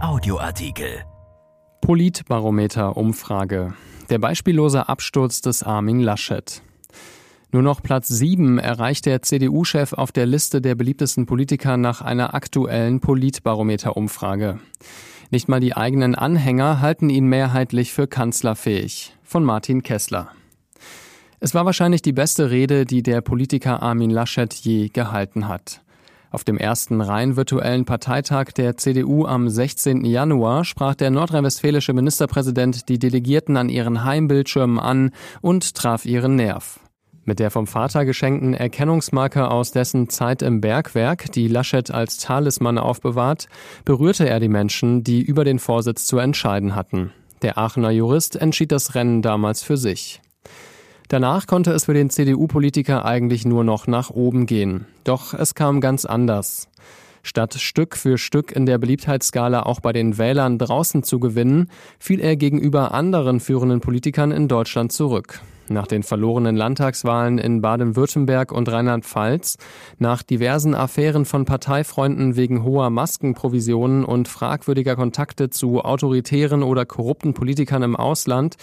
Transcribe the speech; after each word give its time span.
Audioartikel. 0.00 1.02
Politbarometer-Umfrage. 1.80 3.74
Der 4.08 4.20
beispiellose 4.20 4.88
Absturz 4.88 5.40
des 5.40 5.64
Armin 5.64 5.98
Laschet. 5.98 6.62
Nur 7.50 7.62
noch 7.62 7.82
Platz 7.82 8.06
7 8.06 8.60
erreicht 8.60 9.06
der 9.06 9.22
CDU-Chef 9.22 9.92
auf 9.94 10.12
der 10.12 10.26
Liste 10.26 10.60
der 10.60 10.76
beliebtesten 10.76 11.26
Politiker 11.26 11.76
nach 11.76 12.00
einer 12.00 12.32
aktuellen 12.32 13.00
Politbarometer-Umfrage. 13.00 14.60
Nicht 15.32 15.48
mal 15.48 15.58
die 15.58 15.76
eigenen 15.76 16.14
Anhänger 16.14 16.80
halten 16.80 17.10
ihn 17.10 17.26
mehrheitlich 17.26 17.92
für 17.92 18.06
kanzlerfähig. 18.06 19.16
Von 19.24 19.42
Martin 19.42 19.82
Kessler. 19.82 20.28
Es 21.40 21.54
war 21.54 21.66
wahrscheinlich 21.66 22.02
die 22.02 22.12
beste 22.12 22.52
Rede, 22.52 22.84
die 22.84 23.02
der 23.02 23.20
Politiker 23.20 23.82
Armin 23.82 24.10
Laschet 24.10 24.54
je 24.54 24.90
gehalten 24.90 25.48
hat. 25.48 25.82
Auf 26.30 26.44
dem 26.44 26.58
ersten 26.58 27.00
rein 27.00 27.36
virtuellen 27.36 27.86
Parteitag 27.86 28.52
der 28.52 28.76
CDU 28.76 29.24
am 29.24 29.48
16. 29.48 30.04
Januar 30.04 30.64
sprach 30.64 30.94
der 30.94 31.10
nordrhein-westfälische 31.10 31.94
Ministerpräsident 31.94 32.88
die 32.90 32.98
Delegierten 32.98 33.56
an 33.56 33.70
ihren 33.70 34.04
Heimbildschirmen 34.04 34.78
an 34.78 35.12
und 35.40 35.74
traf 35.74 36.04
ihren 36.04 36.36
Nerv. 36.36 36.80
Mit 37.24 37.40
der 37.40 37.50
vom 37.50 37.66
Vater 37.66 38.04
geschenkten 38.04 38.54
Erkennungsmarke 38.54 39.50
aus 39.50 39.70
dessen 39.70 40.08
Zeit 40.08 40.42
im 40.42 40.60
Bergwerk, 40.60 41.32
die 41.32 41.48
Laschet 41.48 41.90
als 41.90 42.18
Talisman 42.18 42.78
aufbewahrt, 42.78 43.48
berührte 43.84 44.28
er 44.28 44.40
die 44.40 44.48
Menschen, 44.48 45.04
die 45.04 45.22
über 45.22 45.44
den 45.44 45.58
Vorsitz 45.58 46.06
zu 46.06 46.18
entscheiden 46.18 46.74
hatten. 46.74 47.12
Der 47.42 47.56
Aachener 47.56 47.90
Jurist 47.90 48.36
entschied 48.36 48.72
das 48.72 48.94
Rennen 48.94 49.22
damals 49.22 49.62
für 49.62 49.76
sich. 49.76 50.20
Danach 51.08 51.46
konnte 51.46 51.72
es 51.72 51.86
für 51.86 51.94
den 51.94 52.10
CDU-Politiker 52.10 53.04
eigentlich 53.04 53.46
nur 53.46 53.64
noch 53.64 53.86
nach 53.86 54.10
oben 54.10 54.44
gehen. 54.44 54.86
Doch 55.04 55.32
es 55.32 55.54
kam 55.54 55.80
ganz 55.80 56.04
anders. 56.04 56.68
Statt 57.22 57.54
Stück 57.54 57.96
für 57.96 58.18
Stück 58.18 58.52
in 58.52 58.66
der 58.66 58.78
Beliebtheitsskala 58.78 59.62
auch 59.64 59.80
bei 59.80 59.92
den 59.92 60.18
Wählern 60.18 60.58
draußen 60.58 61.02
zu 61.02 61.18
gewinnen, 61.18 61.70
fiel 61.98 62.20
er 62.20 62.36
gegenüber 62.36 62.92
anderen 62.92 63.40
führenden 63.40 63.80
Politikern 63.80 64.32
in 64.32 64.48
Deutschland 64.48 64.92
zurück 64.92 65.40
nach 65.70 65.86
den 65.86 66.02
verlorenen 66.02 66.56
Landtagswahlen 66.56 67.38
in 67.38 67.60
Baden-Württemberg 67.60 68.52
und 68.52 68.70
Rheinland-Pfalz, 68.70 69.56
nach 69.98 70.22
diversen 70.22 70.74
Affären 70.74 71.24
von 71.24 71.44
Parteifreunden 71.44 72.36
wegen 72.36 72.62
hoher 72.62 72.90
Maskenprovisionen 72.90 74.04
und 74.04 74.28
fragwürdiger 74.28 74.96
Kontakte 74.96 75.50
zu 75.50 75.80
autoritären 75.80 76.62
oder 76.62 76.86
korrupten 76.86 77.34
Politikern 77.34 77.82
im 77.82 77.96
Ausland, 77.96 78.56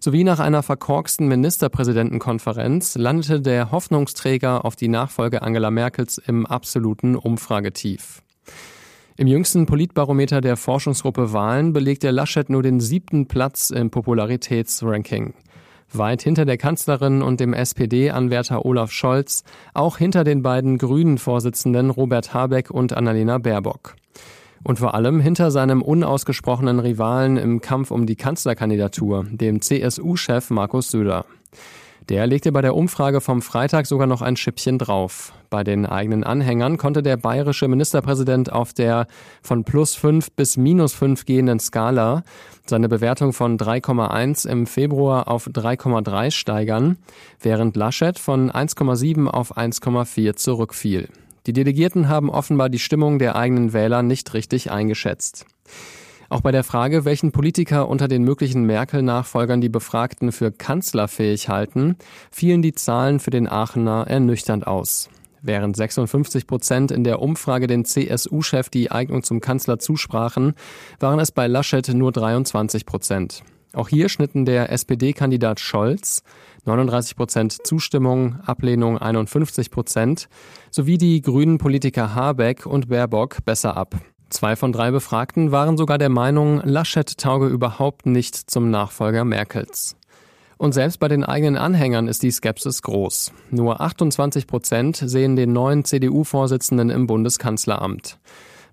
sowie 0.00 0.24
nach 0.24 0.40
einer 0.40 0.62
verkorksten 0.62 1.28
Ministerpräsidentenkonferenz 1.28 2.96
landete 2.96 3.40
der 3.40 3.70
Hoffnungsträger 3.70 4.64
auf 4.64 4.76
die 4.76 4.88
Nachfolge 4.88 5.42
Angela 5.42 5.70
Merkels 5.70 6.18
im 6.18 6.46
absoluten 6.46 7.16
Umfragetief. 7.16 8.22
Im 9.18 9.26
jüngsten 9.26 9.66
Politbarometer 9.66 10.40
der 10.40 10.56
Forschungsgruppe 10.56 11.32
Wahlen 11.32 11.72
belegt 11.72 12.02
der 12.02 12.12
Laschet 12.12 12.48
nur 12.48 12.62
den 12.62 12.80
siebten 12.80 13.28
Platz 13.28 13.70
im 13.70 13.90
Popularitätsranking 13.90 15.34
weit 15.96 16.22
hinter 16.22 16.44
der 16.44 16.58
Kanzlerin 16.58 17.22
und 17.22 17.40
dem 17.40 17.54
SPD-Anwärter 17.54 18.64
Olaf 18.64 18.90
Scholz, 18.92 19.44
auch 19.74 19.98
hinter 19.98 20.24
den 20.24 20.42
beiden 20.42 20.78
Grünen-Vorsitzenden 20.78 21.90
Robert 21.90 22.34
Habeck 22.34 22.70
und 22.70 22.92
Annalena 22.92 23.38
Baerbock. 23.38 23.96
Und 24.64 24.78
vor 24.78 24.94
allem 24.94 25.20
hinter 25.20 25.50
seinem 25.50 25.82
unausgesprochenen 25.82 26.78
Rivalen 26.78 27.36
im 27.36 27.60
Kampf 27.60 27.90
um 27.90 28.06
die 28.06 28.16
Kanzlerkandidatur, 28.16 29.26
dem 29.30 29.60
CSU-Chef 29.60 30.50
Markus 30.50 30.90
Söder. 30.90 31.24
Der 32.08 32.26
legte 32.26 32.50
bei 32.50 32.62
der 32.62 32.74
Umfrage 32.74 33.20
vom 33.20 33.42
Freitag 33.42 33.86
sogar 33.86 34.08
noch 34.08 34.22
ein 34.22 34.36
Schippchen 34.36 34.78
drauf. 34.78 35.32
Bei 35.50 35.62
den 35.62 35.86
eigenen 35.86 36.24
Anhängern 36.24 36.76
konnte 36.76 37.02
der 37.02 37.16
bayerische 37.16 37.68
Ministerpräsident 37.68 38.50
auf 38.50 38.72
der 38.72 39.06
von 39.40 39.62
plus 39.62 39.94
5 39.94 40.32
bis 40.32 40.56
minus 40.56 40.94
5 40.94 41.24
gehenden 41.26 41.60
Skala 41.60 42.24
seine 42.66 42.88
Bewertung 42.88 43.32
von 43.32 43.56
3,1 43.56 44.48
im 44.48 44.66
Februar 44.66 45.28
auf 45.28 45.46
3,3 45.46 46.30
steigern, 46.32 46.96
während 47.40 47.76
Laschet 47.76 48.18
von 48.18 48.50
1,7 48.50 49.28
auf 49.28 49.56
1,4 49.56 50.34
zurückfiel. 50.34 51.08
Die 51.46 51.52
Delegierten 51.52 52.08
haben 52.08 52.30
offenbar 52.30 52.68
die 52.68 52.78
Stimmung 52.78 53.18
der 53.18 53.36
eigenen 53.36 53.72
Wähler 53.72 54.02
nicht 54.02 54.34
richtig 54.34 54.70
eingeschätzt. 54.70 55.46
Auch 56.32 56.40
bei 56.40 56.50
der 56.50 56.64
Frage, 56.64 57.04
welchen 57.04 57.30
Politiker 57.30 57.88
unter 57.88 58.08
den 58.08 58.22
möglichen 58.22 58.64
Merkel-Nachfolgern 58.64 59.60
die 59.60 59.68
Befragten 59.68 60.32
für 60.32 60.50
kanzlerfähig 60.50 61.50
halten, 61.50 61.96
fielen 62.30 62.62
die 62.62 62.72
Zahlen 62.72 63.20
für 63.20 63.28
den 63.28 63.46
Aachener 63.46 64.06
ernüchternd 64.08 64.66
aus. 64.66 65.10
Während 65.42 65.76
56 65.76 66.46
Prozent 66.46 66.90
in 66.90 67.04
der 67.04 67.20
Umfrage 67.20 67.66
den 67.66 67.84
CSU-Chef 67.84 68.70
die 68.70 68.90
Eignung 68.90 69.22
zum 69.22 69.42
Kanzler 69.42 69.78
zusprachen, 69.78 70.54
waren 71.00 71.20
es 71.20 71.32
bei 71.32 71.46
Laschet 71.48 71.86
nur 71.92 72.12
23 72.12 72.86
Prozent. 72.86 73.42
Auch 73.74 73.90
hier 73.90 74.08
schnitten 74.08 74.46
der 74.46 74.72
SPD-Kandidat 74.72 75.60
Scholz 75.60 76.22
39 76.64 77.14
Prozent 77.14 77.66
Zustimmung, 77.66 78.40
Ablehnung 78.40 78.96
51 78.96 79.70
Prozent 79.70 80.30
sowie 80.70 80.96
die 80.96 81.20
grünen 81.20 81.58
Politiker 81.58 82.14
Habeck 82.14 82.64
und 82.64 82.88
Baerbock 82.88 83.44
besser 83.44 83.76
ab. 83.76 83.96
Zwei 84.32 84.56
von 84.56 84.72
drei 84.72 84.90
Befragten 84.90 85.52
waren 85.52 85.76
sogar 85.76 85.98
der 85.98 86.08
Meinung, 86.08 86.62
Laschet 86.64 87.18
tauge 87.18 87.48
überhaupt 87.48 88.06
nicht 88.06 88.34
zum 88.34 88.70
Nachfolger 88.70 89.26
Merkels. 89.26 89.94
Und 90.56 90.72
selbst 90.72 91.00
bei 91.00 91.08
den 91.08 91.22
eigenen 91.22 91.56
Anhängern 91.56 92.08
ist 92.08 92.22
die 92.22 92.30
Skepsis 92.30 92.80
groß. 92.80 93.30
Nur 93.50 93.82
28 93.82 94.46
Prozent 94.46 94.96
sehen 94.96 95.36
den 95.36 95.52
neuen 95.52 95.84
CDU-Vorsitzenden 95.84 96.88
im 96.88 97.06
Bundeskanzleramt. 97.06 98.18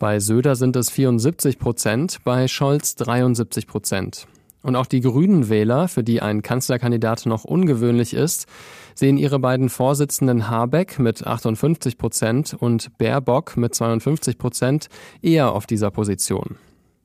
Bei 0.00 0.18
Söder 0.18 0.56
sind 0.56 0.74
es 0.74 0.90
74 0.90 1.60
Prozent, 1.60 2.18
bei 2.24 2.48
Scholz 2.48 2.96
73 2.96 3.68
Prozent. 3.68 4.26
Und 4.62 4.74
auch 4.74 4.86
die 4.86 5.02
Grünen 5.02 5.48
Wähler, 5.48 5.86
für 5.86 6.02
die 6.02 6.20
ein 6.20 6.42
Kanzlerkandidat 6.42 7.26
noch 7.26 7.44
ungewöhnlich 7.44 8.12
ist, 8.12 8.46
sehen 8.94 9.16
ihre 9.16 9.38
beiden 9.38 9.68
Vorsitzenden 9.68 10.48
Habeck 10.48 10.98
mit 10.98 11.26
58 11.26 11.98
Prozent 11.98 12.56
und 12.58 12.96
Baerbock 12.98 13.56
mit 13.56 13.74
52 13.74 14.38
Prozent 14.38 14.88
eher 15.22 15.52
auf 15.52 15.66
dieser 15.66 15.90
Position. 15.90 16.56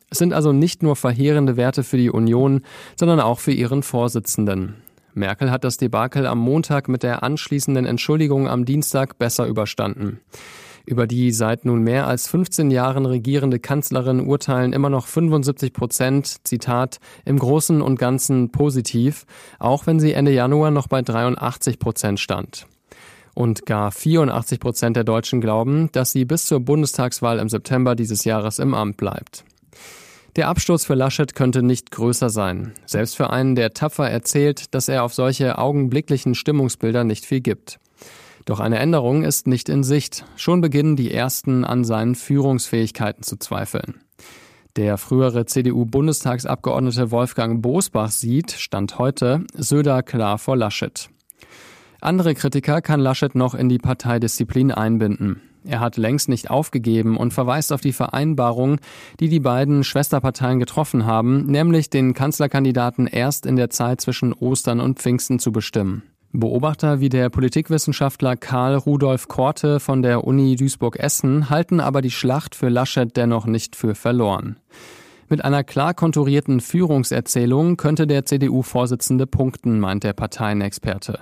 Es 0.10 0.18
sind 0.18 0.34
also 0.34 0.52
nicht 0.52 0.82
nur 0.82 0.96
verheerende 0.96 1.58
Werte 1.58 1.84
für 1.84 1.98
die 1.98 2.10
Union, 2.10 2.62
sondern 2.96 3.20
auch 3.20 3.40
für 3.40 3.52
ihren 3.52 3.84
Vorsitzenden. 3.84 4.76
Merkel 5.14 5.52
hat 5.52 5.64
das 5.64 5.78
Debakel 5.78 6.26
am 6.26 6.40
Montag 6.40 6.88
mit 6.88 7.04
der 7.04 7.24
anschließenden 7.24 7.86
Entschuldigung 7.86 8.48
am 8.48 8.66
Dienstag 8.66 9.18
besser 9.18 9.46
überstanden. 9.46 10.20
Über 10.90 11.06
die 11.06 11.32
seit 11.32 11.66
nun 11.66 11.84
mehr 11.84 12.08
als 12.08 12.28
15 12.30 12.72
Jahren 12.72 13.06
regierende 13.06 13.60
Kanzlerin 13.60 14.22
urteilen 14.22 14.74
immer 14.74 14.90
noch 14.90 15.06
75 15.06 15.72
Prozent, 15.72 16.48
Zitat, 16.48 16.98
im 17.26 17.38
Großen 17.38 17.84
und 17.84 18.00
Ganzen 18.00 18.52
positiv, 18.52 19.28
auch 19.60 19.86
wenn 19.86 20.00
sie 20.00 20.14
Ende 20.14 20.32
Januar 20.32 20.72
noch 20.72 20.88
bei 20.88 21.04
83 21.04 21.78
Prozent 21.78 22.20
stand. 22.20 22.66
Und 23.36 23.68
gar 23.68 23.92
84 23.92 24.60
Prozent 24.60 24.96
der 24.96 25.04
Deutschen 25.04 25.42
glauben, 25.42 25.92
dass 25.92 26.12
sie 26.12 26.26
bis 26.26 26.46
zur 26.46 26.60
Bundestagswahl 26.60 27.38
im 27.38 27.50
September 27.50 27.94
dieses 27.94 28.26
Jahres 28.26 28.58
im 28.58 28.74
Amt 28.74 28.98
bleibt. 28.98 29.46
Der 30.38 30.48
Absturz 30.48 30.86
für 30.86 30.96
Laschet 30.96 31.36
könnte 31.36 31.62
nicht 31.62 31.92
größer 31.92 32.32
sein, 32.32 32.74
selbst 32.88 33.16
für 33.16 33.30
einen, 33.30 33.54
der 33.54 33.76
tapfer 33.76 34.10
erzählt, 34.10 34.74
dass 34.74 34.88
er 34.88 35.04
auf 35.04 35.14
solche 35.14 35.60
augenblicklichen 35.60 36.34
Stimmungsbilder 36.34 37.04
nicht 37.04 37.28
viel 37.28 37.42
gibt. 37.42 37.80
Doch 38.50 38.60
eine 38.60 38.80
Änderung 38.80 39.22
ist 39.22 39.46
nicht 39.46 39.70
in 39.70 39.84
Sicht. 39.84 40.26
Schon 40.36 40.60
beginnen 40.60 40.96
die 40.96 41.14
ersten 41.14 41.64
an 41.64 41.84
seinen 41.84 42.16
Führungsfähigkeiten 42.16 43.22
zu 43.22 43.38
zweifeln. 43.38 44.02
Der 44.76 44.98
frühere 44.98 45.46
CDU-Bundestagsabgeordnete 45.46 47.12
Wolfgang 47.12 47.62
Bosbach 47.62 48.10
sieht, 48.10 48.50
Stand 48.54 48.98
heute, 48.98 49.46
Söder 49.54 50.02
klar 50.02 50.40
vor 50.40 50.58
Laschet. 50.58 51.12
Andere 52.02 52.34
Kritiker 52.34 52.82
kann 52.82 53.00
Laschet 53.00 53.36
noch 53.36 53.54
in 53.54 53.70
die 53.70 53.78
Parteidisziplin 53.78 54.72
einbinden. 54.72 55.44
Er 55.64 55.80
hat 55.80 55.98
längst 55.98 56.28
nicht 56.28 56.50
aufgegeben 56.50 57.18
und 57.18 57.36
verweist 57.36 57.72
auf 57.72 57.82
die 57.82 57.94
Vereinbarung, 57.94 58.80
die 59.20 59.30
die 59.30 59.42
beiden 59.42 59.84
Schwesterparteien 59.84 60.58
getroffen 60.58 61.06
haben, 61.06 61.46
nämlich 61.46 61.92
den 61.92 62.16
Kanzlerkandidaten 62.16 63.06
erst 63.06 63.46
in 63.46 63.58
der 63.58 63.70
Zeit 63.70 64.02
zwischen 64.02 64.34
Ostern 64.34 64.80
und 64.80 64.98
Pfingsten 64.98 65.38
zu 65.38 65.52
bestimmen. 65.52 66.02
Beobachter 66.32 67.00
wie 67.00 67.10
der 67.10 67.30
Politikwissenschaftler 67.30 68.36
Karl 68.36 68.76
Rudolf 68.76 69.28
Korte 69.28 69.80
von 69.80 70.04
der 70.04 70.26
Uni 70.26 70.56
Duisburg-Essen 70.56 71.50
halten 71.50 71.80
aber 71.80 72.02
die 72.02 72.12
Schlacht 72.12 72.54
für 72.54 72.70
Laschet 72.70 73.18
dennoch 73.18 73.48
nicht 73.48 73.76
für 73.76 73.96
verloren. 73.96 74.58
Mit 75.28 75.44
einer 75.44 75.64
klar 75.64 75.96
konturierten 75.96 76.60
Führungserzählung 76.60 77.78
könnte 77.78 78.06
der 78.06 78.26
CDU-Vorsitzende 78.26 79.26
punkten, 79.26 79.80
meint 79.80 80.04
der 80.04 80.14
Parteienexperte. 80.14 81.20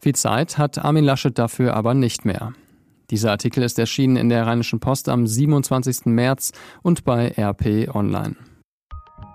Viel 0.00 0.16
Zeit 0.16 0.58
hat 0.58 0.84
Armin 0.84 1.04
Laschet 1.04 1.38
dafür 1.38 1.74
aber 1.74 1.94
nicht 1.94 2.24
mehr. 2.24 2.52
Dieser 3.10 3.30
Artikel 3.30 3.62
ist 3.62 3.78
erschienen 3.78 4.16
in 4.16 4.28
der 4.28 4.46
Rheinischen 4.46 4.80
Post 4.80 5.08
am 5.08 5.26
27. 5.26 6.06
März 6.06 6.52
und 6.82 7.04
bei 7.04 7.32
RP 7.38 7.94
Online. 7.94 8.34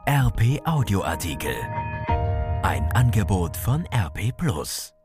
RP 0.06 0.62
Audioartikel. 0.66 1.56
Ein 2.64 2.90
Angebot 2.94 3.56
von 3.56 3.86
RP 3.94 4.36
Plus. 4.36 4.97